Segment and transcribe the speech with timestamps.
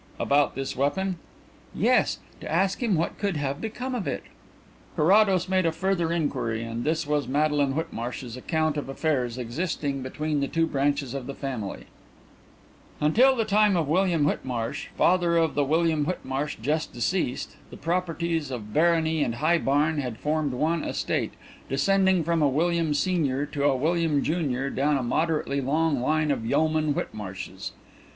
[0.19, 1.17] "About this weapon?"
[1.75, 4.23] "Yes; to ask him what could have become of it."
[4.95, 10.39] Carrados made a further inquiry, and this was Madeline Whitmarsh's account of affairs existing between
[10.39, 11.85] the two branches of the family:
[12.99, 18.49] Until the time of William Whitmarsh, father of the William Whitmarsh just deceased, the properties
[18.49, 21.35] of Barony and High Barn had formed one estate,
[21.69, 26.43] descending from a William senior to a William junior down a moderately long line of
[26.43, 27.73] yeomen Whitmarshes.